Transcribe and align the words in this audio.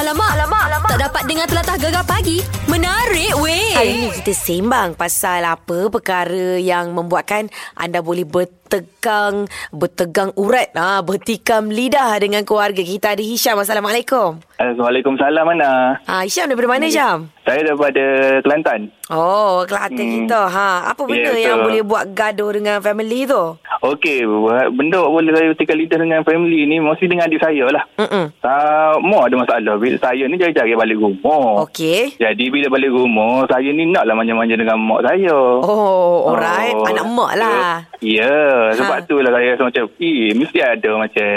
Alamak, 0.00 0.32
alamak, 0.32 0.62
alamak. 0.64 0.88
Tak 0.88 1.00
dapat 1.02 1.22
dengar 1.28 1.44
telatah 1.44 1.76
gegar 1.76 2.00
pagi. 2.02 2.40
Menarik 2.66 3.36
weh. 3.36 3.76
Hari 3.76 3.92
ni 3.98 4.08
kita 4.16 4.32
sembang 4.32 4.96
pasal 4.96 5.44
apa 5.44 5.92
perkara 5.92 6.56
yang 6.56 6.90
membuatkan 6.90 7.46
anda 7.74 8.00
boleh 8.00 8.24
bertegang, 8.24 9.44
bertegang 9.70 10.32
urat, 10.34 10.72
ha, 10.72 11.04
bertikam 11.04 11.68
lidah 11.68 12.16
dengan 12.16 12.40
keluarga. 12.42 12.80
Kita 12.80 13.12
ada 13.12 13.20
Hisham. 13.20 13.60
Assalamualaikum. 13.60 14.40
Waalaikumsalam 14.56 15.44
mana? 15.44 16.00
Ha, 16.00 16.24
Hisham 16.24 16.48
daripada 16.48 16.68
mana 16.70 16.84
Hisham? 16.86 17.28
Saya 17.42 17.60
daripada 17.62 18.04
Kelantan. 18.40 18.80
Oh, 19.08 19.64
Kelantan 19.64 20.00
Hmm. 20.00 20.14
kita. 20.16 20.40
Ha, 20.46 20.68
apa 20.88 21.02
benda 21.02 21.28
Ya, 21.30 21.44
yang 21.44 21.56
betul. 21.60 21.66
boleh 21.66 21.82
buat 21.82 22.04
gaduh 22.10 22.50
dengan 22.54 22.80
family 22.80 23.28
tu? 23.28 23.44
Okey, 23.80 24.28
benda 24.76 25.00
boleh 25.00 25.32
saya 25.32 25.56
tikar 25.56 25.72
lidah 25.72 25.96
dengan 25.96 26.20
family 26.20 26.68
ni 26.68 26.76
mesti 26.84 27.08
dengan 27.08 27.24
adik 27.24 27.40
saya 27.40 27.64
lah. 27.72 27.80
Mm-mm. 27.96 28.28
Tak, 28.36 29.00
mau 29.00 29.24
ada 29.24 29.32
masalah. 29.40 29.80
Bila 29.80 29.96
saya 29.96 30.28
ni 30.28 30.36
jari-jari 30.36 30.76
balik 30.76 31.00
rumah. 31.00 31.64
Okey. 31.64 32.20
Jadi 32.20 32.44
bila 32.52 32.68
balik 32.68 32.92
rumah, 32.92 33.48
saya 33.48 33.72
ni 33.72 33.88
naklah 33.88 34.12
manja-manja 34.12 34.52
dengan 34.52 34.76
mak 34.76 35.00
saya. 35.00 35.32
Oh, 35.64 36.28
alright. 36.28 36.76
Oh. 36.76 36.84
Anak 36.92 37.06
mak 37.08 37.32
lah. 37.40 37.88
Ya, 38.04 38.68
sebab 38.76 39.00
Ha. 39.00 39.08
tu 39.08 39.16
lah 39.16 39.32
saya 39.32 39.56
rasa 39.56 39.64
macam, 39.64 39.84
eh, 39.96 40.28
mesti 40.36 40.58
ada 40.60 40.90
macam, 41.00 41.28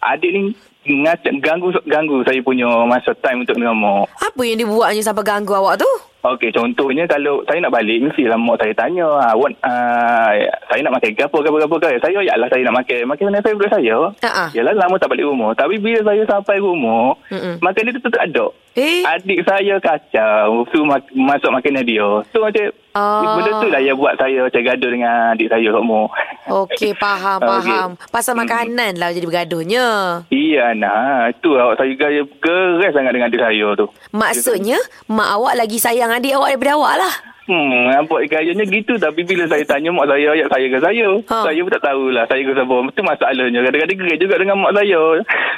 adik 0.00 0.30
ni 0.32 0.40
ngacak, 0.86 1.32
ganggu 1.42 1.74
ganggu 1.84 2.22
saya 2.24 2.40
punya 2.40 2.72
masa 2.88 3.12
time 3.20 3.44
untuk 3.44 3.58
dengan 3.58 3.76
mak. 3.76 4.08
Apa 4.16 4.40
yang 4.48 4.56
dia 4.56 4.68
buatnya 4.70 5.04
sampai 5.04 5.28
ganggu 5.28 5.52
awak 5.52 5.76
tu? 5.76 5.90
Okey, 6.26 6.50
contohnya 6.50 7.06
kalau 7.06 7.46
saya 7.46 7.60
nak 7.60 7.70
balik, 7.70 8.02
mestilah 8.02 8.34
mak 8.34 8.58
saya 8.58 8.74
tanya, 8.74 9.06
ah, 9.06 9.30
awak, 9.30 9.54
uh, 9.60 10.32
saya 10.66 10.80
nak 10.82 10.94
makan 10.94 11.12
ke 11.12 11.22
apa, 11.22 11.38
ke 11.38 11.46
apa, 11.46 11.56
ke 11.56 11.66
apa, 11.66 11.76
ke. 11.78 11.88
Saya, 12.02 12.18
saya 12.48 12.62
nak 12.64 12.76
makan. 12.76 13.00
Makan 13.06 13.24
mana 13.24 13.38
favourite 13.40 13.70
saya. 13.70 13.96
Ha-ha. 14.20 14.44
Yalah, 14.50 14.74
lama 14.74 14.96
tak 14.96 15.08
balik 15.08 15.24
rumah. 15.24 15.54
Tapi 15.54 15.78
bila 15.78 16.02
saya 16.02 16.22
sampai 16.24 16.58
rumah, 16.58 17.14
Mm-mm. 17.28 17.62
makan 17.62 17.86
dia 17.86 17.94
tu 17.94 18.10
tak 18.10 18.26
ada. 18.26 18.46
Eh? 18.76 19.00
Adik 19.02 19.40
saya 19.40 19.80
kacau, 19.80 20.68
su 20.68 20.84
mak- 20.84 21.08
masuk 21.10 21.48
makanan 21.48 21.80
dia. 21.80 22.04
So 22.28 22.44
macam, 22.44 22.68
Ah. 22.92 23.36
benda 23.36 23.60
tu 23.60 23.68
lah 23.68 23.76
yang 23.78 23.92
buat 23.94 24.16
saya 24.16 24.40
macam 24.42 24.60
gaduh 24.62 24.90
dengan 24.90 25.32
adik 25.32 25.48
saya 25.48 25.68
rumah. 25.68 26.08
Okey, 26.46 26.92
faham, 26.92 27.40
Okey. 27.44 27.52
faham. 27.68 27.90
Pasal 28.08 28.32
makanan 28.34 28.96
lah 28.96 29.12
jadi 29.12 29.24
bergaduhnya. 29.24 29.84
Iya, 30.28 30.72
nah. 30.72 31.28
Itu 31.28 31.56
awak 31.56 31.76
saya 31.76 31.92
gaya 31.92 32.24
geres 32.36 32.92
sangat 32.92 33.12
dengan 33.12 33.28
adik 33.28 33.40
saya 33.40 33.66
tu. 33.74 33.88
Maksudnya, 34.12 34.76
mak 35.06 35.28
awak 35.30 35.56
lagi 35.56 35.76
sayang 35.76 36.12
adik 36.16 36.32
awak 36.32 36.56
daripada 36.56 36.72
awak 36.80 36.94
lah. 36.96 37.14
Hmm, 37.46 37.86
nampak 37.88 38.26
gayanya 38.26 38.62
gitu 38.62 38.98
tapi 38.98 39.22
bila 39.22 39.46
saya 39.46 39.62
tanya 39.62 39.90
mak 39.90 40.06
saya, 40.06 40.34
ayat 40.34 40.50
saya 40.50 40.66
ke 40.66 40.78
saya. 40.78 41.08
Ha. 41.24 41.36
Saya 41.46 41.58
pun 41.62 41.70
tak 41.70 41.84
tahulah 41.84 42.24
saya 42.26 42.42
ke 42.42 42.52
siapa. 42.52 42.76
Itu 42.84 43.00
masalahnya. 43.02 43.60
Kadang-kadang 43.62 43.98
gerai 43.98 44.18
juga 44.18 44.34
dengan 44.36 44.56
mak 44.58 44.74
saya. 44.74 45.02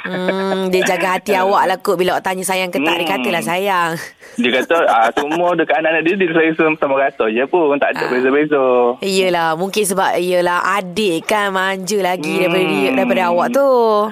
Hmm, 0.05 0.69
dia 0.69 0.81
jaga 0.85 1.17
hati 1.17 1.33
awak 1.41 1.63
lah 1.65 1.77
kot 1.77 1.97
bila 1.97 2.13
awak 2.13 2.23
tanya 2.23 2.43
sayang 2.43 2.69
ke 2.69 2.77
tak. 2.77 2.93
Dia 2.93 3.01
Hmm. 3.01 3.11
katalah 3.11 3.43
sayang. 3.43 3.91
Dia 4.37 4.51
kata, 4.53 4.77
ah, 4.95 5.09
semua 5.11 5.51
dekat 5.51 5.75
anak-anak 5.75 6.01
dia, 6.05 6.13
dia 6.15 6.29
saya 6.31 6.49
sama, 6.77 6.95
rata 6.95 7.25
je 7.25 7.43
pun. 7.43 7.73
Tak 7.75 7.89
ada 7.91 8.03
Ah. 8.05 8.09
beza-beza. 8.09 8.63
Iyalah, 9.01 9.49
mungkin 9.55 9.83
sebab 9.83 10.09
iyalah 10.15 10.59
adik 10.77 11.25
kan 11.25 11.49
manja 11.49 11.97
lagi 11.99 12.29
Hmm. 12.29 12.41
daripada 12.45 12.65
dia, 12.69 12.89
daripada 12.93 13.21
awak 13.27 13.47
tu. 13.49 13.69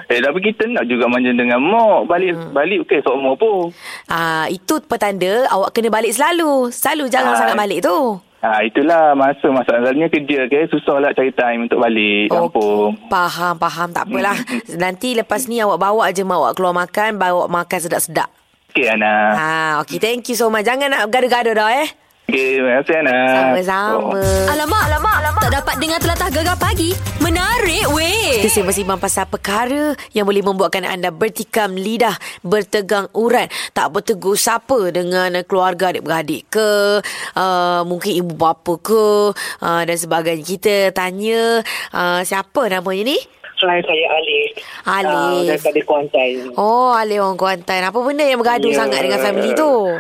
Eh, 0.08 0.20
tapi 0.20 0.40
kita 0.42 0.66
nak 0.68 0.84
juga 0.84 1.06
manja 1.06 1.30
dengan 1.30 1.62
mak. 1.62 2.10
Balik, 2.10 2.32
Hmm. 2.34 2.52
balik 2.52 2.80
okey, 2.84 3.00
semua 3.00 3.34
pun. 3.34 3.70
Ah, 4.08 4.50
itu 4.50 4.82
petanda 4.82 5.46
awak 5.48 5.72
kena 5.72 5.88
balik 5.88 6.12
selalu. 6.12 6.74
Selalu 6.74 7.06
jangan 7.08 7.32
Ah. 7.32 7.40
sangat 7.40 7.56
balik 7.68 7.84
tu. 7.84 8.24
Ah, 8.40 8.64
itulah 8.64 9.12
masa 9.12 9.52
masalahnya 9.52 10.08
kerja 10.08 10.48
ke 10.48 10.72
susah 10.72 11.04
lah 11.04 11.12
cari 11.12 11.36
time 11.36 11.68
untuk 11.68 11.84
balik 11.84 12.32
kampung. 12.32 12.96
Okey, 12.96 13.12
Faham, 13.12 13.60
faham. 13.60 13.90
Tak 13.92 14.08
apalah. 14.08 14.38
Hmm. 14.40 14.80
Nanti 14.80 15.20
lepas 15.20 15.52
ni 15.52 15.60
awak 15.60 15.76
bawa 15.76 16.08
je 16.16 16.24
mak 16.24 16.40
awak 16.40 16.54
keluar 16.56 16.72
makan, 16.72 17.20
bawa 17.20 17.52
makan 17.52 17.80
sedap-sedap. 17.84 18.32
Okey, 18.72 18.88
Ana. 18.88 19.14
Ha, 19.36 19.50
okey, 19.84 20.00
thank 20.00 20.24
you 20.32 20.38
so 20.40 20.48
much. 20.48 20.64
Jangan 20.64 20.88
nak 20.88 21.12
gaduh-gaduh 21.12 21.60
dah 21.60 21.70
eh. 21.84 21.92
Okey, 22.28 22.60
terima 22.60 22.84
kasih, 22.84 22.96
Ana. 23.00 23.20
Sama-sama. 23.32 24.20
Alamak, 24.52 24.82
alamak, 24.92 25.16
alamak. 25.24 25.42
Tak 25.48 25.54
dapat 25.64 25.76
dengar 25.80 26.00
telatah 26.04 26.28
gegar 26.28 26.58
pagi. 26.60 26.92
Menarik 27.24 27.88
weh. 27.96 28.44
Kita 28.44 28.52
sembang-sembang 28.52 29.00
pasal 29.00 29.32
perkara 29.32 29.96
yang 30.12 30.28
boleh 30.28 30.44
membuatkan 30.44 30.84
anda 30.84 31.08
bertikam 31.08 31.80
lidah, 31.80 32.20
bertegang 32.44 33.08
urat, 33.16 33.48
tak 33.72 33.96
bertegur 33.96 34.36
sapa 34.36 34.92
dengan 34.92 35.40
keluarga 35.48 35.96
adik-beradik 35.96 36.52
ke, 36.52 37.00
uh, 37.40 37.88
mungkin 37.88 38.20
ibu 38.20 38.36
bapa 38.36 38.76
ke 38.76 39.32
uh, 39.64 39.82
dan 39.88 39.96
sebagainya. 39.96 40.44
Kita 40.44 40.76
tanya 40.92 41.64
uh, 41.96 42.28
siapa 42.28 42.68
namanya 42.68 43.08
ni? 43.08 43.18
Hai, 43.58 43.80
saya 43.88 44.06
Alif. 44.20 44.50
Alif. 44.84 45.16
Uh, 45.16 45.44
daripada 45.56 45.80
Kuantan. 45.88 46.30
Oh, 46.60 46.92
Alif 46.92 47.24
orang 47.24 47.40
Kuantan. 47.40 47.88
Apa 47.88 47.98
benda 48.04 48.28
yang 48.28 48.44
bergaduh 48.44 48.68
Ya. 48.68 48.84
sangat 48.84 49.00
dengan 49.00 49.24
family 49.24 49.56
tu? 49.56 49.96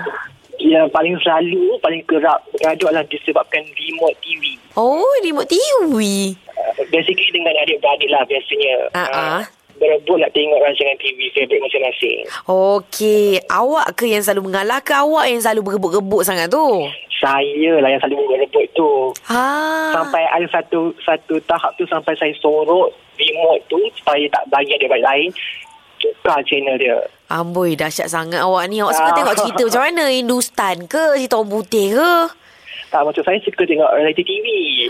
Yang 0.57 0.89
paling 0.89 1.15
selalu, 1.21 1.77
paling 1.79 2.01
kerap 2.09 2.41
bergaduh 2.49 2.89
adalah 2.89 3.05
disebabkan 3.05 3.61
remote 3.61 4.17
TV. 4.25 4.57
Oh, 4.73 5.05
remote 5.21 5.45
TV. 5.45 6.33
Uh, 6.33 6.73
basically 6.89 7.29
dengan 7.29 7.53
adik-beradik 7.61 8.09
lah 8.09 8.25
biasanya. 8.25 8.75
Ah, 8.97 9.09
ah. 9.13 9.41
berebut 9.77 10.17
nak 10.17 10.33
tengok 10.33 10.57
rancangan 10.57 10.97
TV 10.97 11.29
favourite 11.37 11.61
masing-masing. 11.61 12.19
Okey, 12.49 13.37
awak 13.45 13.93
ke 13.93 14.09
yang 14.09 14.25
selalu 14.25 14.49
mengalah 14.49 14.81
ke 14.81 14.89
awak 14.89 15.29
yang 15.29 15.37
selalu 15.37 15.61
berebut-rebut 15.69 16.25
sangat 16.25 16.49
tu? 16.49 16.89
Saya 17.21 17.77
lah 17.77 17.93
yang 17.93 18.01
selalu 18.01 18.25
berebut 18.25 18.65
tu. 18.73 19.13
Ha. 19.29 19.45
Sampai 19.93 20.25
ada 20.25 20.47
satu 20.49 20.89
satu 21.05 21.37
tahap 21.45 21.77
tu 21.77 21.85
sampai 21.85 22.17
saya 22.17 22.33
sorot 22.41 22.89
remote 23.17 23.61
tu 23.69 23.77
supaya 24.01 24.25
tak 24.33 24.43
bagi 24.49 24.73
adik-beradik 24.73 25.05
lain 25.05 25.29
tukar 25.97 26.39
channel 26.43 26.75
dia. 26.75 26.97
Amboi, 27.27 27.73
dahsyat 27.73 28.07
sangat 28.07 28.39
awak 28.39 28.65
ni. 28.65 28.79
Awak 28.79 28.93
suka 28.93 29.09
Ah. 29.09 29.15
tengok 29.15 29.35
cerita 29.37 29.61
macam 29.63 29.83
mana? 29.83 30.03
Hindustan 30.07 30.75
ke? 30.85 31.03
Cerita 31.15 31.35
orang 31.35 31.51
putih 31.51 31.87
ke? 31.93 32.13
Tak, 32.87 33.03
macam 33.03 33.19
saya 33.19 33.35
suka 33.41 33.67
tengok 33.67 33.91
reality 33.91 34.23
TV. 34.23 34.45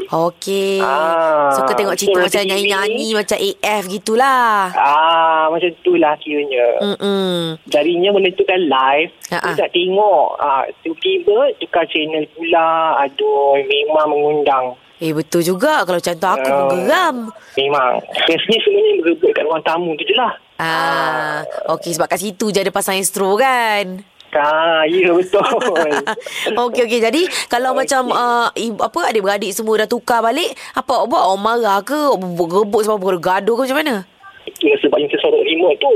Okey. 0.07 0.77
Ah, 0.79 1.49
suka 1.49 1.73
tengok 1.73 1.97
cerita 1.97 2.19
so 2.19 2.25
macam 2.27 2.41
nyanyi-nyanyi 2.45 3.09
macam 3.11 3.35
AF 3.35 3.83
gitulah. 3.89 4.69
Ah, 4.71 5.49
macam 5.49 5.65
tu 5.81 5.97
lah 5.97 6.13
kiranya. 6.15 6.77
Mm-mm. 6.77 7.57
Jadinya 7.65 8.09
menentukan 8.11 8.61
live 8.61 9.09
Ha, 9.27 9.35
uh 9.35 9.43
ha. 9.43 9.57
Tak 9.57 9.69
tengok 9.71 10.25
ah, 10.37 10.63
Tiba-tiba 10.79 11.35
Tukar 11.57 11.83
channel 11.83 12.23
pula 12.31 12.67
Aduh 12.97 13.59
Memang 13.59 14.07
mengundang 14.07 14.65
Eh, 14.97 15.11
betul 15.11 15.43
juga. 15.43 15.83
Kalau 15.83 15.97
macam 15.97 16.15
tu 16.15 16.27
aku 16.27 16.47
pun 16.47 16.63
Ah. 16.63 16.69
geram. 16.71 17.17
Memang 17.53 17.91
Biasanya 18.23 18.57
sebenarnya 18.61 18.93
Berebut 19.03 19.31
kat 19.31 19.43
ruang 19.43 19.61
tamu 19.61 19.91
tu 19.93 20.03
je 20.03 20.15
lah 20.15 20.31
Ah, 20.57 21.45
okey 21.71 21.93
sebab 21.93 22.07
kat 22.07 22.19
situ 22.19 22.49
je 22.49 22.59
ada 22.59 22.69
pasang 22.69 22.97
astro 22.97 23.37
kan. 23.37 24.01
Ah, 24.29 24.83
ya 24.85 25.13
betul 25.13 25.39
okey 26.67 26.81
okey. 26.83 26.99
Jadi 26.99 27.21
kalau 27.47 27.71
okay. 27.71 27.85
macam 27.85 28.01
uh, 28.09 28.49
ibu, 28.53 28.77
apa 28.77 28.99
adik-beradik 29.07 29.49
semua 29.49 29.81
dah 29.81 29.87
tukar 29.87 30.19
balik, 30.19 30.51
apa 30.73 30.91
awak 30.93 31.07
buat? 31.07 31.21
Awak 31.23 31.39
marah 31.39 31.79
ke? 31.81 31.99
Rebut 32.37 32.81
sebab 32.83 32.97
apa? 32.97 33.17
Gaduh 33.17 33.55
ke 33.55 33.61
macam 33.65 33.77
mana? 33.79 33.95
Itu 34.43 34.67
sebab 34.79 34.97
yang 34.97 35.09
tersorot 35.09 35.43
remote 35.43 35.77
tu 35.77 35.93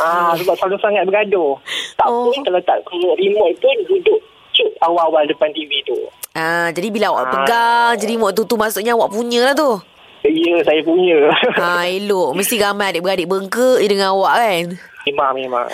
ah, 0.00 0.32
Sebab 0.34 0.56
selalu 0.56 0.76
sangat 0.80 1.04
bergaduh 1.04 1.52
Tak 1.94 2.08
Oh. 2.08 2.32
pun 2.32 2.40
kalau 2.42 2.60
tak 2.64 2.80
remote 2.88 3.54
pun 3.60 3.76
Duduk 3.84 4.20
cuk 4.50 4.70
awal-awal 4.80 5.28
depan 5.28 5.52
TV 5.52 5.84
tu 5.84 5.92
Ah, 6.32 6.72
jadi 6.72 6.88
bila 6.88 7.12
awak 7.12 7.24
Ah. 7.24 7.30
pegang 7.30 7.92
je 7.94 8.06
remote 8.08 8.34
tu 8.34 8.42
tu 8.44 8.56
maksudnya 8.56 8.96
awak 8.96 9.12
punya 9.12 9.44
lah 9.44 9.54
tu. 9.54 9.78
Ya 10.24 10.56
saya 10.64 10.80
punya 10.80 11.28
Ha, 11.52 11.84
elok. 11.84 12.32
Mesti 12.32 12.56
ramai 12.56 12.96
adik-beradik 12.96 13.28
bengkak 13.28 13.84
je 13.84 13.88
dengan 13.92 14.16
awak 14.16 14.34
kan? 14.40 14.66
Memang 15.04 15.36
memang 15.36 15.68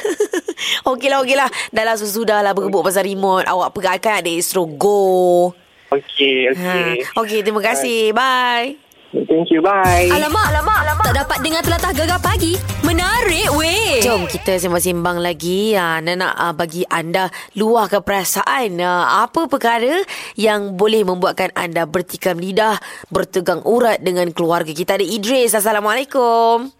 okeylah, 0.91 1.23
okeylah. 1.23 1.47
Dah 1.71 1.87
lah 1.87 1.95
sudah 1.95 2.43
lah 2.43 2.51
berebut 2.51 2.83
pasal 2.83 3.07
remote. 3.07 3.47
Awak 3.47 3.71
pegangkan 3.71 4.19
adik 4.27 4.43
istro 4.43 4.67
go. 4.67 5.55
Okey 5.91 6.51
Ha. 6.51 6.55
okey 6.55 6.91
Okey, 7.15 7.39
terima 7.47 7.63
kasih. 7.63 8.11
Bye. 8.11 8.90
Thank 9.11 9.51
you 9.51 9.59
bye 9.59 10.07
Alamak, 10.07 10.55
alamak, 10.55 10.79
alamak. 10.87 11.05
Tak 11.11 11.17
dapat 11.27 11.39
dengar 11.43 11.63
telatah 11.67 11.91
gegar 11.91 12.21
pagi. 12.23 12.55
Menarik 12.87 13.51
weh. 13.59 13.99
Jom 14.07 14.31
kita 14.31 14.55
sembang-sembang 14.55 15.19
lagi. 15.19 15.75
Ha, 15.75 15.99
Nana 15.99 16.31
nak 16.31 16.35
uh, 16.39 16.55
bagi 16.55 16.87
anda 16.87 17.27
luahkan 17.59 18.07
perasaan. 18.07 18.79
Uh, 18.79 19.27
apa 19.27 19.51
perkara 19.51 20.07
yang 20.39 20.79
boleh 20.79 21.03
membuatkan 21.03 21.51
anda 21.59 21.91
bertikam 21.91 22.39
lidah, 22.39 22.79
bertegang 23.11 23.67
urat 23.67 23.99
dengan 23.99 24.31
keluarga 24.31 24.71
kita. 24.71 24.95
Ada 24.95 25.03
Idris. 25.03 25.59
Assalamualaikum. 25.59 26.71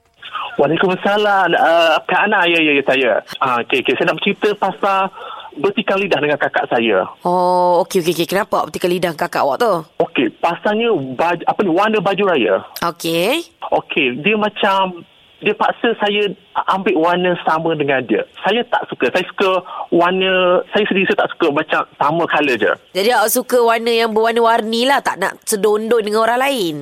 Waalaikumsalam. 0.55 1.51
Uh, 1.51 1.99
Kak 2.07 2.31
Ana, 2.31 2.47
ya, 2.47 2.63
ya, 2.63 2.79
ya, 2.79 2.83
saya. 2.87 3.13
Ah, 3.43 3.59
okay, 3.59 3.83
okay. 3.83 3.99
Saya 3.99 4.15
nak 4.15 4.23
bercerita 4.23 4.55
pasal 4.55 5.11
bertikam 5.59 5.99
lidah 5.99 6.21
dengan 6.23 6.39
kakak 6.39 6.71
saya. 6.71 7.11
Oh, 7.27 7.83
okey, 7.83 8.07
okey, 8.07 8.15
okey. 8.15 8.27
Kenapa 8.31 8.71
bertikam 8.71 8.91
lidah 8.93 9.13
kakak 9.19 9.43
awak 9.43 9.59
tu? 9.59 9.73
Okey, 10.41 10.49
pasalnya 10.49 10.89
baju, 10.97 11.43
apa 11.45 11.61
ni, 11.61 11.71
warna 11.71 11.99
baju 12.01 12.23
raya. 12.25 12.65
Okey. 12.81 13.45
Okey, 13.71 14.17
dia 14.25 14.35
macam 14.41 15.05
dia 15.41 15.57
paksa 15.57 15.97
saya 15.97 16.29
ambil 16.69 17.01
warna 17.01 17.33
sama 17.49 17.73
dengan 17.73 18.05
dia. 18.05 18.21
Saya 18.45 18.61
tak 18.69 18.85
suka. 18.93 19.09
Saya 19.09 19.25
suka 19.25 19.65
warna, 19.89 20.61
saya 20.69 20.85
sendiri 20.85 21.09
saya 21.09 21.25
tak 21.25 21.33
suka 21.33 21.47
macam 21.49 21.81
sama 21.97 22.23
colour 22.29 22.57
je. 22.61 22.73
Jadi 22.93 23.09
awak 23.17 23.33
suka 23.33 23.57
warna 23.65 23.89
yang 23.89 24.13
berwarna-warni 24.13 24.85
lah. 24.85 25.01
Tak 25.01 25.17
nak 25.17 25.41
sedondon 25.49 26.05
dengan 26.05 26.29
orang 26.29 26.45
lain. 26.45 26.75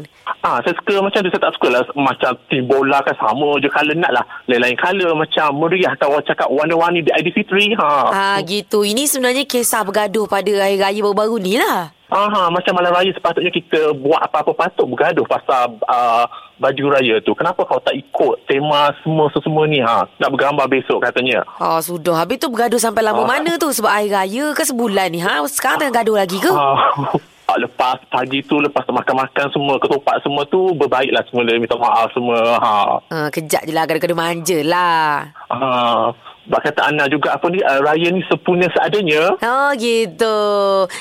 Ah, 0.43 0.59
saya 0.67 0.75
suka 0.75 0.99
macam 0.99 1.23
tu. 1.23 1.31
Saya 1.31 1.47
tak 1.47 1.55
suka 1.55 1.69
lah 1.71 1.83
macam 1.95 2.35
tim 2.51 2.67
bola 2.67 2.99
kan 3.07 3.15
sama 3.23 3.63
je 3.63 3.71
colour 3.71 3.95
nak 3.95 4.11
lah. 4.11 4.25
Lain-lain 4.51 4.75
colour 4.75 5.15
macam 5.15 5.55
meriah. 5.55 5.95
Atau 5.95 6.11
orang 6.11 6.27
cakap 6.27 6.51
warna-warni 6.51 7.07
di 7.07 7.15
ID3. 7.15 7.79
Ha. 7.79 7.91
Ah 8.11 8.39
gitu. 8.43 8.83
Ini 8.83 9.07
sebenarnya 9.07 9.47
kisah 9.47 9.87
bergaduh 9.87 10.27
pada 10.27 10.51
hari 10.51 10.83
raya 10.83 10.99
baru-baru 10.99 11.39
ni 11.39 11.63
lah. 11.63 11.95
Aha, 12.09 12.49
macam 12.49 12.73
malam 12.73 12.89
raya 12.91 13.13
sepatutnya 13.13 13.49
kita 13.49 13.93
buat 13.95 14.17
apa-apa 14.19 14.57
patut 14.57 14.89
bergaduh 14.89 15.25
pasal 15.25 15.77
uh, 15.83 16.25
baju 16.57 16.85
raya 16.91 17.21
tu. 17.21 17.33
Kenapa 17.33 17.63
kau 17.63 17.77
tak 17.79 17.93
ikut 17.93 18.49
tema 18.49 18.89
semua-semua 18.99 19.65
ni 19.65 19.79
ha? 19.79 20.09
Nak 20.17 20.31
bergambar 20.31 20.67
besok 20.67 21.05
katanya. 21.05 21.45
Ah 21.55 21.79
sudah. 21.79 22.17
Habis 22.17 22.39
tu 22.39 22.49
bergaduh 22.49 22.79
sampai 22.79 23.03
lama 23.03 23.21
Ah. 23.21 23.29
mana 23.29 23.55
tu 23.55 23.69
sebab 23.69 23.93
hari 23.93 24.09
raya 24.09 24.53
ke 24.53 24.65
sebulan 24.65 25.09
ni 25.09 25.21
ha? 25.21 25.45
Sekarang 25.45 25.85
tengah 25.85 26.01
gaduh 26.01 26.17
lagi 26.17 26.41
ke? 26.41 26.49
Ah, 26.49 26.81
lepas 27.59 28.01
pagi 28.09 28.41
tu, 28.43 28.57
lepas 28.57 28.85
makan-makan 28.85 29.47
semua, 29.51 29.77
ketupat 29.77 30.21
semua 30.21 30.45
tu, 30.47 30.73
berbaiklah 30.75 31.21
semula. 31.27 31.57
Minta 31.57 31.77
maaf 31.77 32.09
semua. 32.11 32.39
Ha. 32.57 32.73
Ah, 33.05 33.29
kejap 33.29 33.63
je 33.63 33.73
lah 33.73 33.85
gaduh-gaduh 33.85 34.17
manja 34.17 34.59
lah. 34.63 35.29
Ah, 35.47 36.09
bak 36.49 36.65
kata 36.65 36.81
Ana 36.83 37.05
juga 37.07 37.33
apa 37.33 37.47
ni, 37.47 37.61
uh, 37.61 37.79
raya 37.79 38.09
ni 38.09 38.25
sepunya 38.25 38.67
seadanya. 38.69 39.37
Oh 39.39 39.71
gitu. 39.75 40.37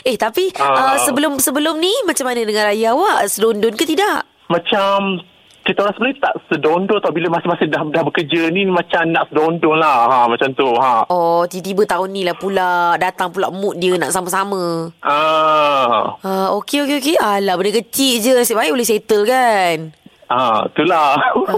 Eh 0.03 0.15
tapi 0.15 0.51
uh, 0.53 0.63
Ah. 0.93 0.97
sebelum 0.99 1.35
sebelum 1.37 1.75
ni 1.75 1.91
macam 2.03 2.23
mana 2.23 2.43
dengan 2.43 2.67
raya 2.67 2.91
awak? 2.91 3.25
Selondon 3.25 3.73
ke 3.73 3.83
tidak? 3.83 4.27
Macam 4.47 5.23
kita 5.61 5.83
orang 5.83 5.91
sebenarnya 5.93 6.23
tak 6.23 6.35
sedondon 6.47 6.95
tau 6.97 7.11
bila 7.11 7.27
masing-masing 7.29 7.67
dah, 7.67 7.83
dah 7.85 7.99
bekerja 8.01 8.47
ni 8.47 8.63
macam 8.63 9.03
nak 9.05 9.27
sedondon 9.27 9.75
lah 9.75 9.99
ha, 10.05 10.17
macam 10.23 10.47
tu 10.53 10.63
ha. 10.73 11.03
Oh, 11.07 11.43
tiba-tiba 11.43 11.83
tahun 11.83 12.09
ni 12.09 12.23
lah 12.23 12.31
pula 12.33 12.69
datang 12.95 13.27
pula 13.27 13.51
mood 13.51 13.75
dia 13.75 13.99
nak 13.99 14.15
sama-sama. 14.15 14.95
Ah, 15.03 16.15
Ah, 16.23 16.55
okey 16.55 16.83
okey 16.83 16.97
okey. 16.97 17.15
Alah 17.17 17.55
benda 17.55 17.75
kecil 17.75 18.13
je. 18.17 18.31
Nasib 18.31 18.55
baik 18.55 18.71
boleh 18.71 18.87
settle 18.87 19.27
kan. 19.27 19.91
Ah, 20.29 20.67
itulah. 20.67 21.15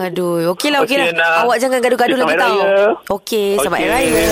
Aduh, 0.09 0.53
okey 0.53 0.69
lah 0.69 0.85
okey 0.85 0.97
Okey, 0.97 1.11
lah. 1.13 1.13
Ana. 1.13 1.27
Awak 1.45 1.57
jangan 1.57 1.79
gaduh-gaduh 1.81 2.17
lagi 2.17 2.35
tau. 2.37 2.57
Okey, 3.19 3.47
selamat 3.57 3.79
Okey. 3.79 3.89
raya. 3.89 4.27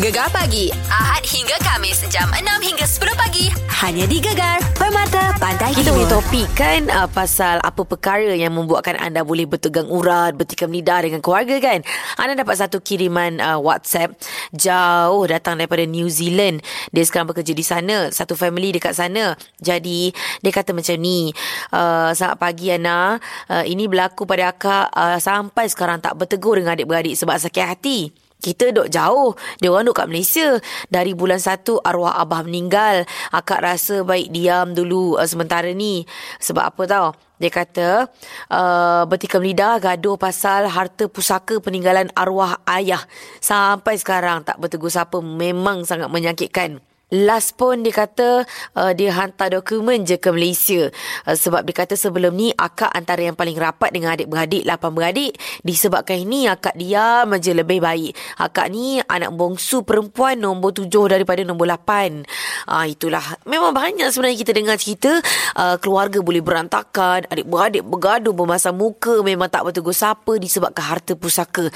Gegar 0.00 0.28
pagi 0.32 0.72
Ahad 0.88 1.26
hingga 1.26 1.60
Kamis 1.60 2.00
jam 2.08 2.24
6 2.32 2.40
hingga 2.62 2.86
10 2.88 3.20
pagi 3.20 3.46
hanya 3.80 4.04
di 4.04 4.20
Gegar 4.20 4.60
Permata 4.76 5.32
Pantai 5.36 5.72
Kita 5.72 5.92
punya 5.92 6.08
topik 6.08 6.48
kan 6.52 6.88
uh, 6.88 7.08
pasal 7.08 7.60
apa 7.60 7.80
perkara 7.84 8.32
yang 8.32 8.52
membuatkan 8.52 8.96
anda 8.96 9.24
boleh 9.24 9.48
bertegang 9.48 9.88
urat, 9.88 10.36
bertikam 10.36 10.68
lidah 10.68 11.00
dengan 11.04 11.20
keluarga 11.24 11.56
kan. 11.60 11.80
Anda 12.16 12.44
dapat 12.44 12.60
satu 12.60 12.80
kiriman 12.80 13.40
uh, 13.40 13.56
WhatsApp 13.56 14.16
jauh 14.52 15.24
datang 15.24 15.56
daripada 15.56 15.84
New 15.88 16.08
Zealand. 16.12 16.60
Dia 16.92 17.04
sekarang 17.08 17.32
bekerja 17.32 17.52
di 17.56 17.64
sana, 17.64 18.12
satu 18.12 18.36
family 18.36 18.76
dekat 18.76 18.92
sana. 18.96 19.32
Jadi 19.60 20.12
dia 20.40 20.52
kata 20.52 20.76
macam 20.76 20.96
ni, 21.00 21.32
uh, 21.72 22.12
selamat 22.12 22.36
pagi 22.36 22.68
Ana, 22.72 23.16
uh, 23.48 23.59
ini 23.64 23.88
berlaku 23.88 24.28
pada 24.28 24.52
akak 24.52 24.92
uh, 24.92 25.18
sampai 25.18 25.66
sekarang 25.68 25.98
tak 26.00 26.16
bertegur 26.16 26.56
dengan 26.56 26.76
adik-beradik 26.76 27.16
sebab 27.16 27.36
sakit 27.36 27.64
hati. 27.66 27.98
Kita 28.40 28.72
duk 28.72 28.88
jauh. 28.88 29.36
Dia 29.60 29.68
orang 29.68 29.92
duk 29.92 30.00
kat 30.00 30.08
Malaysia. 30.08 30.56
Dari 30.88 31.12
bulan 31.12 31.36
satu 31.36 31.76
arwah 31.84 32.16
abah 32.24 32.40
meninggal. 32.40 33.04
Akak 33.36 33.60
rasa 33.60 34.00
baik 34.00 34.32
diam 34.32 34.72
dulu 34.72 35.20
uh, 35.20 35.28
sementara 35.28 35.68
ni. 35.76 36.08
Sebab 36.40 36.64
apa 36.72 36.82
tau? 36.88 37.06
Dia 37.36 37.52
kata 37.52 38.08
uh, 38.52 39.02
bertikam 39.08 39.44
lidah 39.44 39.80
gaduh 39.80 40.16
pasal 40.16 40.68
harta 40.68 41.08
pusaka 41.08 41.60
peninggalan 41.60 42.08
arwah 42.16 42.60
ayah. 42.68 43.04
Sampai 43.44 44.00
sekarang 44.00 44.44
tak 44.44 44.56
bertegur 44.56 44.88
siapa. 44.88 45.20
Memang 45.20 45.84
sangat 45.84 46.08
menyakitkan. 46.08 46.80
Last 47.10 47.58
pun 47.58 47.82
dia 47.82 47.90
kata 47.90 48.46
uh, 48.78 48.92
dia 48.94 49.10
hantar 49.10 49.50
dokumen 49.50 50.06
je 50.06 50.14
ke 50.14 50.30
Malaysia. 50.30 50.94
Uh, 51.26 51.34
sebab 51.34 51.66
dia 51.66 51.74
kata 51.74 51.98
sebelum 51.98 52.30
ni 52.38 52.54
akak 52.54 52.90
antara 52.94 53.26
yang 53.26 53.34
paling 53.34 53.58
rapat 53.58 53.90
dengan 53.90 54.14
adik-beradik, 54.14 54.62
lapan 54.62 54.90
beradik. 54.94 55.32
Disebabkan 55.66 56.22
ini 56.22 56.46
akak 56.46 56.78
diam 56.78 57.34
je 57.42 57.50
lebih 57.50 57.82
baik. 57.82 58.14
Akak 58.38 58.70
ni 58.70 59.02
anak 59.10 59.34
bongsu 59.34 59.82
perempuan 59.82 60.38
nombor 60.38 60.70
tujuh 60.70 61.10
daripada 61.10 61.42
nombor 61.42 61.66
lapan. 61.66 62.22
Uh, 62.70 62.86
itulah. 62.86 63.22
Memang 63.42 63.74
banyak 63.74 64.06
sebenarnya 64.14 64.38
kita 64.38 64.52
dengar 64.54 64.76
cerita 64.78 65.10
uh, 65.58 65.82
keluarga 65.82 66.22
boleh 66.22 66.38
berantakan, 66.38 67.26
adik-beradik 67.26 67.82
bergaduh 67.82 68.30
bermasam 68.30 68.78
muka, 68.78 69.18
memang 69.26 69.50
tak 69.50 69.66
bertegur 69.66 69.90
siapa 69.90 70.38
disebabkan 70.38 70.84
harta 70.86 71.18
pusaka. 71.18 71.66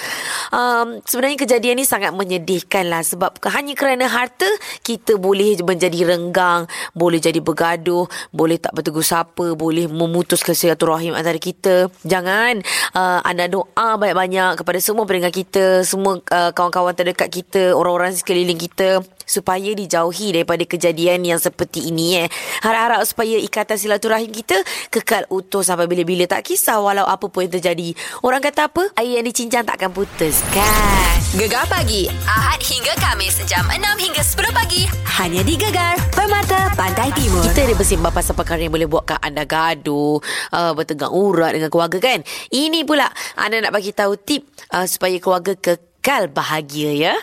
Um, 0.54 1.02
sebenarnya 1.02 1.42
kejadian 1.42 1.82
ni 1.82 1.84
sangat 1.84 2.14
menyedihkan 2.14 2.86
lah 2.86 3.02
sebab 3.02 3.34
hanya 3.50 3.74
kerana 3.74 4.06
harta 4.06 4.46
kita 4.86 5.23
boleh 5.24 5.56
menjadi 5.64 6.04
renggang, 6.04 6.68
boleh 6.92 7.16
jadi 7.16 7.40
bergaduh, 7.40 8.04
boleh 8.28 8.60
tak 8.60 8.76
bertegur 8.76 9.00
siapa, 9.00 9.56
boleh 9.56 9.88
memutuskan 9.88 10.52
silaturahim 10.52 11.16
antara 11.16 11.40
kita. 11.40 11.88
Jangan 12.04 12.60
uh, 12.92 13.24
anda 13.24 13.48
doa 13.48 13.96
banyak-banyak 13.96 14.60
kepada 14.60 14.78
semua 14.84 15.08
pendengar 15.08 15.32
kita, 15.32 15.80
semua 15.88 16.20
uh, 16.20 16.52
kawan-kawan 16.52 16.92
terdekat 16.92 17.32
kita, 17.32 17.72
orang-orang 17.72 18.12
sekeliling 18.12 18.60
kita 18.60 19.00
supaya 19.24 19.72
dijauhi 19.72 20.36
daripada 20.36 20.62
kejadian 20.68 21.24
yang 21.24 21.40
seperti 21.40 21.88
ini 21.88 22.24
eh. 22.24 22.28
Harap-harap 22.60 23.08
supaya 23.08 23.40
ikatan 23.40 23.80
silaturahim 23.80 24.28
kita 24.28 24.60
kekal 24.92 25.24
utuh 25.32 25.64
sampai 25.64 25.88
bila-bila 25.88 26.28
tak 26.28 26.44
kisah 26.44 26.78
walau 26.78 27.08
apa 27.08 27.24
pun 27.32 27.48
yang 27.48 27.56
terjadi. 27.56 27.96
Orang 28.20 28.44
kata 28.44 28.68
apa? 28.68 28.92
Air 29.00 29.24
yang 29.24 29.26
dicincang 29.26 29.64
takkan 29.64 29.90
putus 29.90 30.44
kan? 30.52 31.16
Gegar 31.34 31.66
pagi 31.66 32.06
Ahad 32.28 32.62
hingga 32.62 32.94
Kamis 33.00 33.42
jam 33.48 33.66
6 33.66 33.80
hingga 33.80 34.22
10 34.22 34.54
pagi 34.54 34.86
hanya 35.14 35.46
di 35.46 35.54
Gegar 35.54 35.94
Permata 36.10 36.74
Pantai 36.74 37.14
Timur. 37.14 37.46
Kita 37.46 37.62
ada 37.62 37.74
bersimbah 37.78 38.10
pasal 38.10 38.34
perkara 38.34 38.66
yang 38.66 38.74
boleh 38.74 38.90
buatkan 38.90 39.22
anda 39.22 39.46
gaduh, 39.46 40.18
uh, 40.50 40.72
bertegang 40.74 41.14
urat 41.14 41.54
dengan 41.54 41.70
keluarga 41.70 42.02
kan. 42.02 42.26
Ini 42.50 42.82
pula 42.82 43.06
anda 43.38 43.62
nak 43.62 43.70
bagi 43.70 43.94
tahu 43.94 44.18
tip 44.18 44.42
uh, 44.74 44.82
supaya 44.90 45.14
keluarga 45.22 45.54
kekal 45.54 46.26
bahagia 46.34 46.90
ya. 46.90 47.14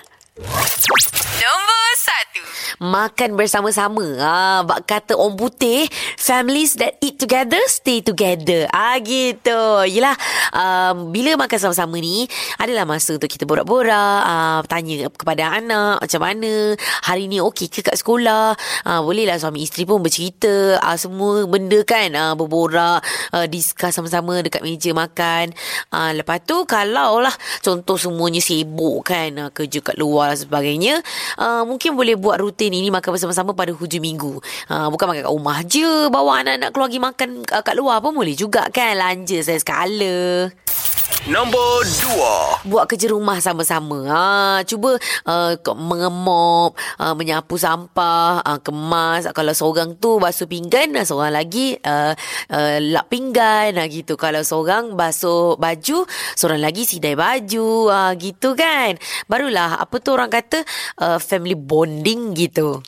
Nombor 1.43 1.91
1 2.30 2.30
Makan 2.79 3.35
bersama-sama. 3.35 4.05
Ah, 4.21 4.59
bak 4.63 4.87
kata 4.87 5.17
orang 5.17 5.35
putih, 5.35 5.85
families 6.15 6.77
that 6.79 6.95
eat 7.03 7.17
together 7.19 7.59
stay 7.67 7.99
together. 7.99 8.69
Ah 8.71 8.95
gitu. 9.01 9.83
Yelah, 9.89 10.15
um, 10.55 11.11
bila 11.11 11.35
makan 11.35 11.59
sama-sama 11.59 11.97
ni, 11.99 12.29
adalah 12.61 12.87
masa 12.87 13.17
untuk 13.17 13.27
kita 13.27 13.43
borak-borak, 13.43 14.21
uh, 14.23 14.59
tanya 14.69 15.09
kepada 15.11 15.57
anak 15.57 15.99
macam 16.05 16.21
mana, 16.21 16.77
hari 17.03 17.27
ni 17.27 17.43
okey 17.43 17.67
ke 17.67 17.81
kat 17.83 17.97
sekolah. 17.97 18.55
Uh, 18.85 19.01
bolehlah 19.03 19.35
suami 19.41 19.65
isteri 19.65 19.83
pun 19.83 19.99
bercerita, 19.99 20.79
uh, 20.79 20.97
semua 20.97 21.43
benda 21.49 21.81
kan, 21.83 22.13
uh, 22.13 22.33
berborak, 22.37 23.03
uh, 23.35 23.45
discuss 23.49 23.97
sama-sama 23.97 24.39
dekat 24.45 24.63
meja 24.63 24.93
makan. 24.95 25.51
Uh, 25.91 26.15
lepas 26.15 26.39
tu 26.45 26.63
kalau 26.69 27.19
lah 27.19 27.33
contoh 27.59 27.99
semuanya 27.99 28.39
sibuk 28.39 29.03
kan, 29.03 29.29
uh, 29.37 29.49
kerja 29.51 29.83
kat 29.83 29.97
luar 29.99 30.31
dan 30.33 30.39
sebagainya, 30.39 30.95
uh, 31.41 31.67
mungkin 31.67 31.97
boleh 31.97 32.15
buat 32.15 32.30
rutin 32.39 32.71
ini 32.71 32.93
makan 32.93 33.17
bersama-sama 33.17 33.51
pada 33.51 33.73
hujung 33.73 34.03
minggu. 34.03 34.39
Uh, 34.69 34.87
bukan 34.93 35.11
makan 35.11 35.21
kat 35.25 35.33
rumah 35.33 35.59
je, 35.65 36.07
bawa 36.07 36.45
anak-anak 36.45 36.69
keluar 36.71 36.87
pergi 36.87 36.99
makan 37.01 37.29
uh, 37.49 37.63
kat 37.65 37.75
luar 37.75 37.97
pun 37.99 38.15
boleh 38.15 38.35
juga 38.37 38.69
kan, 38.71 38.95
lanja 38.95 39.41
saya 39.43 39.59
skala. 39.59 40.47
Nombor 41.29 41.85
2 41.85 42.65
Buat 42.65 42.89
kerja 42.89 43.13
rumah 43.13 43.37
sama-sama. 43.37 44.09
Ha, 44.09 44.65
cuba 44.65 44.97
uh, 45.29 45.53
mengemop, 45.77 46.73
uh, 46.97 47.13
menyapu 47.13 47.61
sampah, 47.61 48.41
uh, 48.41 48.57
kemas. 48.57 49.29
Kalau 49.29 49.53
seorang 49.53 49.93
tu 50.01 50.17
basuh 50.17 50.49
pinggan, 50.49 50.97
seorang 51.05 51.37
lagi 51.37 51.77
uh, 51.85 52.17
uh, 52.49 52.77
lap 52.81 53.05
pinggan. 53.13 53.77
Uh, 53.77 53.85
gitu. 53.85 54.17
Kalau 54.17 54.41
seorang 54.41 54.97
basuh 54.97 55.61
baju, 55.61 56.09
seorang 56.33 56.57
lagi 56.57 56.89
sidai 56.89 57.13
baju. 57.13 57.93
Uh, 57.93 58.11
gitu 58.17 58.57
kan. 58.57 58.97
Barulah 59.29 59.77
apa 59.77 60.01
tu 60.01 60.17
orang 60.17 60.33
kata 60.33 60.65
uh, 61.05 61.21
family 61.21 61.53
bonding 61.53 62.33
gitu. 62.33 62.81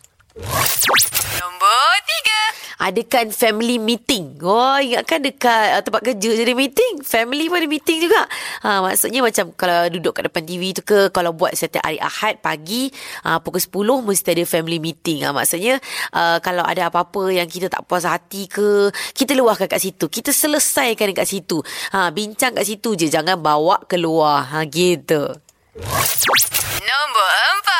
Nombor 2.83 2.91
3 2.91 2.91
Adakan 2.91 3.31
family 3.31 3.79
meeting. 3.79 4.43
Oh, 4.43 4.75
ingatkan 4.75 5.23
dekat 5.23 5.79
uh, 5.79 5.81
tempat 5.81 6.03
kerja 6.03 6.29
jadi 6.35 6.51
meeting. 6.51 6.99
Family 6.99 7.47
pun 7.47 7.63
ada 7.63 7.69
meeting 7.71 8.03
juga. 8.03 8.27
Ha, 8.59 8.83
maksudnya 8.83 9.23
macam 9.23 9.55
kalau 9.55 9.87
duduk 9.87 10.11
kat 10.19 10.27
depan 10.27 10.43
TV 10.43 10.75
tu 10.75 10.83
ke, 10.83 11.07
kalau 11.15 11.31
buat 11.31 11.55
setiap 11.55 11.79
hari 11.87 11.95
Ahad 12.03 12.43
pagi, 12.43 12.91
uh, 13.23 13.39
pukul 13.39 13.63
10 13.63 14.03
mesti 14.03 14.29
ada 14.35 14.43
family 14.43 14.83
meeting. 14.83 15.23
Ha, 15.23 15.31
maksudnya 15.31 15.79
uh, 16.11 16.43
kalau 16.43 16.67
ada 16.67 16.91
apa-apa 16.91 17.31
yang 17.31 17.47
kita 17.47 17.71
tak 17.71 17.87
puas 17.87 18.03
hati 18.03 18.51
ke, 18.51 18.91
kita 19.15 19.31
luahkan 19.31 19.71
kat 19.71 19.79
situ. 19.79 20.11
Kita 20.11 20.35
selesaikan 20.35 21.15
kat 21.15 21.27
situ. 21.27 21.63
Ha, 21.95 22.11
bincang 22.11 22.51
kat 22.51 22.67
situ 22.67 22.99
je. 22.99 23.07
Jangan 23.07 23.39
bawa 23.39 23.79
keluar. 23.87 24.43
Ha, 24.51 24.67
gitu. 24.67 25.31
Nombor 26.81 27.29
4 27.61 27.73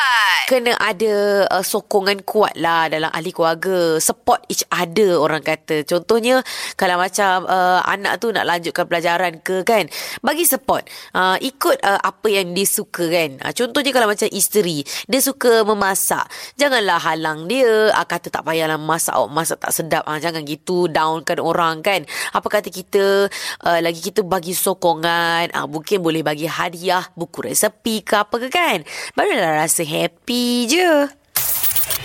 kena 0.54 0.78
ada 0.78 1.48
uh, 1.50 1.66
sokongan 1.66 2.22
kuat 2.22 2.54
lah 2.62 2.86
dalam 2.86 3.10
ahli 3.10 3.34
keluarga. 3.34 3.98
Support 3.98 4.46
each 4.54 4.62
other 4.70 5.18
orang 5.18 5.42
kata. 5.42 5.82
Contohnya 5.82 6.46
kalau 6.78 7.02
macam 7.02 7.50
uh, 7.50 7.82
anak 7.90 8.22
tu 8.22 8.30
nak 8.30 8.46
lanjutkan 8.46 8.86
pelajaran 8.86 9.42
ke 9.42 9.66
kan. 9.66 9.90
Bagi 10.22 10.46
support. 10.46 10.86
Uh, 11.16 11.42
ikut 11.42 11.82
uh, 11.82 11.98
apa 11.98 12.28
yang 12.30 12.54
dia 12.54 12.70
suka 12.70 13.10
kan. 13.10 13.42
Uh, 13.42 13.54
contohnya 13.56 13.92
kalau 13.96 14.06
macam 14.06 14.30
isteri. 14.30 14.86
Dia 15.10 15.26
suka 15.26 15.66
memasak. 15.66 16.30
Janganlah 16.60 17.02
halang 17.02 17.50
dia. 17.50 17.90
Uh, 17.90 18.06
kata 18.06 18.30
tak 18.30 18.46
payahlah 18.46 18.78
masak. 18.78 19.18
Oh, 19.18 19.26
masak 19.32 19.58
tak 19.58 19.74
sedap. 19.74 20.06
Uh, 20.06 20.22
jangan 20.22 20.46
gitu 20.46 20.86
downkan 20.86 21.42
orang 21.42 21.82
kan. 21.82 22.06
Apa 22.30 22.62
kata 22.62 22.70
kita 22.70 23.26
uh, 23.66 23.80
lagi 23.82 24.06
kita 24.06 24.22
bagi 24.22 24.54
sokongan. 24.54 25.50
Uh, 25.50 25.66
mungkin 25.66 26.04
boleh 26.06 26.22
bagi 26.22 26.46
hadiah 26.46 27.10
buku 27.18 27.50
resepi 27.50 28.06
ke 28.06 28.22
apa 28.22 28.38
ke 28.38 28.54
kan. 28.54 28.86
Barulah 29.14 29.64
rasa 29.64 29.86
happy 29.86 30.66
je. 30.68 31.08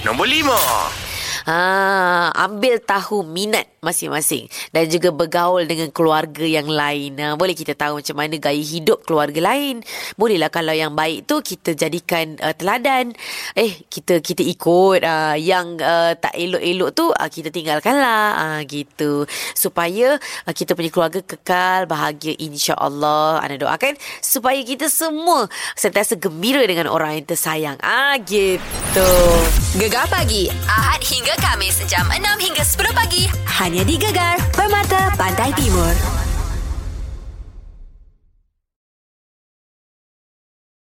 Nombor 0.07 0.29
lima. 0.31 0.59
Ha, 1.49 2.29
ambil 2.37 2.77
tahu 2.85 3.25
minat 3.25 3.67
masing-masing 3.81 4.51
dan 4.75 4.91
juga 4.91 5.15
bergaul 5.15 5.65
dengan 5.65 5.89
keluarga 5.95 6.43
yang 6.43 6.67
lain. 6.67 7.19
Ha, 7.19 7.35
boleh 7.39 7.55
kita 7.55 7.79
tahu 7.79 8.03
macam 8.03 8.17
mana 8.19 8.35
gaya 8.39 8.61
hidup 8.61 9.07
keluarga 9.07 9.39
lain. 9.39 9.83
Bolehlah 10.19 10.51
kalau 10.51 10.75
yang 10.75 10.95
baik 10.95 11.31
tu 11.31 11.41
kita 11.43 11.75
jadikan 11.79 12.35
uh, 12.43 12.55
teladan. 12.55 13.15
Eh, 13.55 13.87
kita 13.87 14.19
kita 14.19 14.43
ikut 14.43 15.03
uh, 15.03 15.37
yang 15.39 15.79
uh, 15.79 16.13
tak 16.19 16.35
elok-elok 16.35 16.91
tu 16.95 17.07
uh, 17.11 17.31
kita 17.31 17.55
tinggalkanlah. 17.55 18.25
Uh, 18.39 18.61
gitu. 18.67 19.25
Supaya 19.55 20.19
uh, 20.19 20.55
kita 20.55 20.75
punya 20.75 20.91
keluarga 20.91 21.21
kekal 21.23 21.87
bahagia 21.87 22.35
insya-Allah. 22.39 23.41
Ana 23.43 23.57
doakan 23.57 23.95
supaya 24.21 24.59
kita 24.63 24.91
semua 24.91 25.47
sentiasa 25.79 26.19
gembira 26.19 26.63
dengan 26.67 26.91
orang 26.91 27.19
yang 27.23 27.27
tersayang. 27.27 27.77
Ah 27.81 28.19
gitu. 28.23 29.11
Gegar 29.79 30.09
pagi 30.11 30.51
Ahad 30.67 31.05
hingga 31.05 31.35
Kamis 31.39 31.79
jam 31.87 32.09
6 32.09 32.25
hingga 32.41 32.65
10 32.65 32.99
pagi 32.99 33.25
hanya 33.69 33.85
di 33.85 34.01
Gegar 34.01 34.41
Permata 34.57 35.13
Pantai 35.13 35.53
Timur. 35.53 36.28